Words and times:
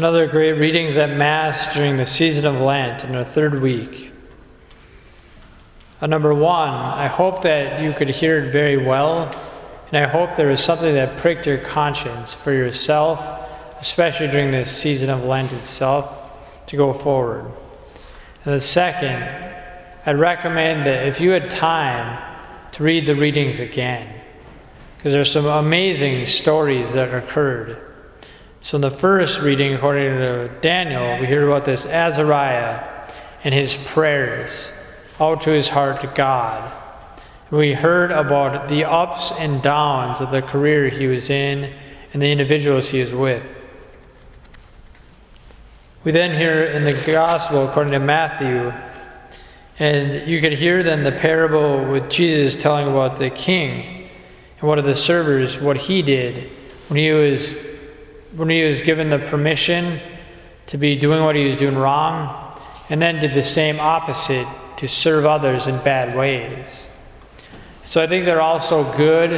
Another 0.00 0.26
great 0.26 0.54
readings 0.54 0.96
at 0.96 1.14
Mass 1.14 1.74
during 1.74 1.98
the 1.98 2.06
season 2.06 2.46
of 2.46 2.58
Lent 2.58 3.04
in 3.04 3.14
our 3.14 3.22
third 3.22 3.60
week. 3.60 4.10
Uh, 6.00 6.06
number 6.06 6.32
one, 6.32 6.70
I 6.70 7.06
hope 7.06 7.42
that 7.42 7.82
you 7.82 7.92
could 7.92 8.08
hear 8.08 8.42
it 8.42 8.50
very 8.50 8.78
well, 8.78 9.24
and 9.92 10.06
I 10.06 10.08
hope 10.08 10.36
there 10.36 10.46
was 10.46 10.64
something 10.64 10.94
that 10.94 11.18
pricked 11.18 11.46
your 11.46 11.58
conscience 11.58 12.32
for 12.32 12.50
yourself, 12.50 13.22
especially 13.78 14.28
during 14.28 14.50
this 14.50 14.74
season 14.74 15.10
of 15.10 15.24
Lent 15.24 15.52
itself, 15.52 16.32
to 16.68 16.78
go 16.78 16.94
forward. 16.94 17.52
And 18.46 18.54
the 18.54 18.58
second, 18.58 19.22
I'd 20.06 20.18
recommend 20.18 20.86
that 20.86 21.08
if 21.08 21.20
you 21.20 21.30
had 21.32 21.50
time 21.50 22.18
to 22.72 22.82
read 22.82 23.04
the 23.04 23.16
readings 23.16 23.60
again, 23.60 24.10
because 24.96 25.12
there's 25.12 25.30
some 25.30 25.44
amazing 25.44 26.24
stories 26.24 26.94
that 26.94 27.12
occurred. 27.12 27.89
So, 28.62 28.76
in 28.76 28.82
the 28.82 28.90
first 28.90 29.40
reading, 29.40 29.72
according 29.72 30.18
to 30.18 30.50
Daniel, 30.60 31.18
we 31.18 31.26
hear 31.26 31.46
about 31.46 31.64
this 31.64 31.86
Azariah 31.86 32.86
and 33.42 33.54
his 33.54 33.74
prayers 33.86 34.50
out 35.18 35.42
to 35.42 35.50
his 35.50 35.66
heart 35.66 36.02
to 36.02 36.06
God. 36.08 36.70
We 37.50 37.72
heard 37.72 38.10
about 38.10 38.68
the 38.68 38.84
ups 38.84 39.32
and 39.32 39.62
downs 39.62 40.20
of 40.20 40.30
the 40.30 40.42
career 40.42 40.90
he 40.90 41.06
was 41.06 41.30
in 41.30 41.72
and 42.12 42.20
the 42.20 42.30
individuals 42.30 42.90
he 42.90 43.00
was 43.00 43.14
with. 43.14 43.46
We 46.04 46.12
then 46.12 46.38
hear 46.38 46.64
in 46.64 46.84
the 46.84 46.92
Gospel, 47.06 47.66
according 47.66 47.94
to 47.94 47.98
Matthew, 47.98 48.74
and 49.78 50.28
you 50.28 50.42
could 50.42 50.52
hear 50.52 50.82
then 50.82 51.02
the 51.02 51.12
parable 51.12 51.82
with 51.90 52.10
Jesus 52.10 52.60
telling 52.62 52.88
about 52.88 53.18
the 53.18 53.30
king 53.30 54.10
and 54.60 54.68
one 54.68 54.78
of 54.78 54.84
the 54.84 54.96
servers, 54.96 55.58
what 55.58 55.78
he 55.78 56.02
did 56.02 56.50
when 56.88 56.98
he 56.98 57.10
was 57.10 57.56
when 58.36 58.48
he 58.48 58.62
was 58.62 58.80
given 58.80 59.10
the 59.10 59.18
permission 59.18 60.00
to 60.66 60.78
be 60.78 60.96
doing 60.96 61.24
what 61.24 61.34
he 61.34 61.44
was 61.46 61.56
doing 61.56 61.76
wrong, 61.76 62.56
and 62.88 63.00
then 63.00 63.20
did 63.20 63.34
the 63.34 63.42
same 63.42 63.80
opposite 63.80 64.46
to 64.76 64.88
serve 64.88 65.26
others 65.26 65.66
in 65.66 65.76
bad 65.82 66.16
ways. 66.16 66.86
So 67.84 68.00
I 68.00 68.06
think 68.06 68.24
they're 68.24 68.40
also 68.40 68.96
good 68.96 69.32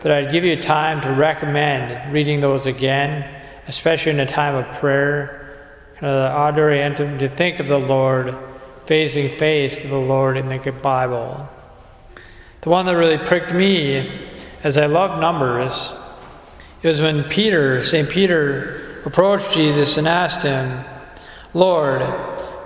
that 0.00 0.10
I'd 0.10 0.32
give 0.32 0.44
you 0.44 0.60
time 0.60 1.02
to 1.02 1.12
recommend 1.12 2.12
reading 2.12 2.40
those 2.40 2.64
again, 2.66 3.28
especially 3.68 4.12
in 4.12 4.20
a 4.20 4.26
time 4.26 4.54
of 4.54 4.66
prayer, 4.78 5.58
kind 5.94 6.06
of 6.06 6.12
the 6.12 6.34
auditory 6.34 7.18
to 7.18 7.28
think 7.28 7.60
of 7.60 7.68
the 7.68 7.78
Lord, 7.78 8.34
facing 8.86 9.28
face 9.28 9.76
to 9.78 9.88
the 9.88 9.98
Lord 9.98 10.38
in 10.38 10.48
the 10.48 10.72
Bible. 10.72 11.46
The 12.62 12.70
one 12.70 12.86
that 12.86 12.96
really 12.96 13.18
pricked 13.18 13.52
me, 13.52 14.30
as 14.64 14.78
I 14.78 14.86
love 14.86 15.20
numbers, 15.20 15.92
it 16.82 16.88
was 16.88 17.02
when 17.02 17.24
Peter, 17.24 17.82
St. 17.84 18.08
Peter, 18.08 19.02
approached 19.04 19.52
Jesus 19.52 19.98
and 19.98 20.08
asked 20.08 20.42
him, 20.42 20.82
Lord, 21.52 22.00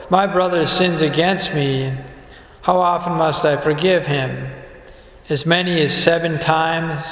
if 0.01 0.11
my 0.11 0.27
brother 0.27 0.67
sins 0.67 1.01
against 1.01 1.53
me, 1.53 1.93
how 2.63 2.79
often 2.79 3.15
must 3.15 3.45
I 3.45 3.57
forgive 3.57 4.07
him? 4.07 4.51
As 5.29 5.47
many 5.47 5.81
as 5.81 5.97
seven 5.97 6.39
times? 6.39 7.03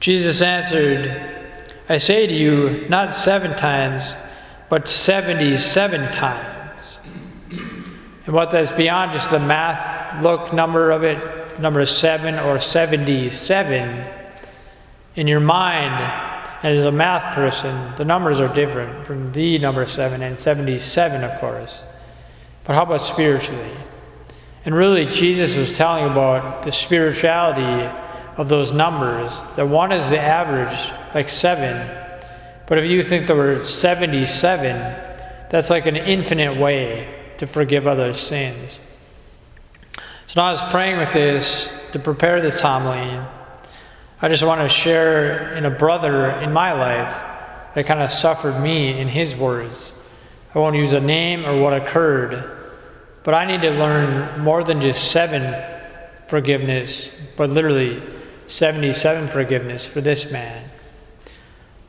Jesus 0.00 0.42
answered, 0.42 1.30
I 1.88 1.98
say 1.98 2.26
to 2.26 2.32
you, 2.32 2.86
not 2.88 3.12
seven 3.12 3.56
times, 3.56 4.02
but 4.68 4.88
seventy-seven 4.88 6.12
times. 6.12 6.98
And 8.26 8.34
what 8.34 8.50
that's 8.50 8.72
beyond 8.72 9.12
just 9.12 9.30
the 9.30 9.38
math 9.38 10.22
look 10.22 10.52
number 10.52 10.90
of 10.90 11.04
it, 11.04 11.60
number 11.60 11.84
seven 11.86 12.38
or 12.38 12.58
seventy-seven 12.58 14.23
in 15.16 15.26
your 15.26 15.40
mind, 15.40 15.94
as 16.62 16.86
a 16.86 16.90
math 16.90 17.34
person, 17.34 17.92
the 17.96 18.04
numbers 18.04 18.40
are 18.40 18.52
different 18.52 19.06
from 19.06 19.30
the 19.32 19.58
number 19.58 19.86
7 19.86 20.22
and 20.22 20.38
77, 20.38 21.22
of 21.22 21.38
course. 21.38 21.82
But 22.64 22.74
how 22.74 22.84
about 22.84 23.02
spiritually? 23.02 23.70
And 24.64 24.74
really, 24.74 25.04
Jesus 25.04 25.56
was 25.56 25.72
telling 25.72 26.10
about 26.10 26.62
the 26.62 26.72
spirituality 26.72 27.84
of 28.38 28.48
those 28.48 28.72
numbers. 28.72 29.44
That 29.56 29.68
one 29.68 29.92
is 29.92 30.08
the 30.08 30.18
average, 30.18 30.90
like 31.14 31.28
7. 31.28 31.86
But 32.66 32.78
if 32.78 32.88
you 32.88 33.02
think 33.02 33.26
there 33.26 33.36
were 33.36 33.62
77, 33.62 34.76
that's 35.50 35.68
like 35.68 35.86
an 35.86 35.96
infinite 35.96 36.56
way 36.56 37.14
to 37.36 37.46
forgive 37.46 37.86
others' 37.86 38.20
sins. 38.20 38.80
So 40.28 40.40
now 40.40 40.46
I 40.46 40.52
was 40.52 40.62
praying 40.70 40.98
with 40.98 41.12
this 41.12 41.74
to 41.92 41.98
prepare 41.98 42.40
this 42.40 42.58
homily. 42.58 43.20
I 44.24 44.28
just 44.28 44.42
want 44.42 44.62
to 44.62 44.70
share 44.70 45.52
in 45.52 45.66
a 45.66 45.70
brother 45.70 46.30
in 46.40 46.50
my 46.50 46.72
life 46.72 47.22
that 47.74 47.84
kind 47.84 48.00
of 48.00 48.10
suffered 48.10 48.58
me 48.58 48.98
in 48.98 49.06
his 49.06 49.36
words. 49.36 49.92
I 50.54 50.58
won't 50.58 50.76
use 50.76 50.94
a 50.94 51.00
name 51.00 51.44
or 51.44 51.60
what 51.60 51.74
occurred, 51.74 52.42
but 53.22 53.34
I 53.34 53.44
need 53.44 53.60
to 53.60 53.70
learn 53.72 54.40
more 54.40 54.64
than 54.64 54.80
just 54.80 55.10
seven 55.10 55.62
forgiveness, 56.26 57.10
but 57.36 57.50
literally 57.50 58.02
77 58.46 59.28
forgiveness 59.28 59.84
for 59.84 60.00
this 60.00 60.30
man. 60.30 60.70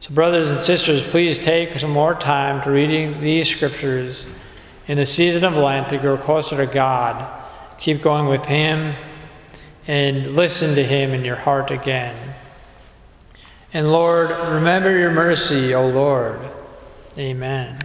So, 0.01 0.13
brothers 0.13 0.51
and 0.51 0.59
sisters, 0.59 1.03
please 1.03 1.39
take 1.39 1.79
some 1.79 1.91
more 1.91 2.15
time 2.15 2.61
to 2.63 2.69
reading 2.69 3.21
these 3.21 3.49
scriptures 3.49 4.27
in 4.89 4.97
the 4.97 5.05
season 5.05 5.45
of 5.45 5.55
Lent 5.55 5.87
to 5.87 5.97
grow 5.97 6.17
closer 6.17 6.57
to 6.57 6.65
God. 6.65 7.43
Keep 7.79 8.01
going 8.01 8.25
with 8.25 8.43
Him 8.43 8.93
and 9.87 10.35
listen 10.35 10.75
to 10.75 10.83
Him 10.83 11.13
in 11.13 11.23
your 11.23 11.35
heart 11.35 11.71
again. 11.71 12.15
And 13.73 13.91
Lord, 13.91 14.29
remember 14.29 14.97
your 14.97 15.11
mercy, 15.11 15.75
O 15.75 15.87
Lord. 15.87 16.39
Amen. 17.17 17.77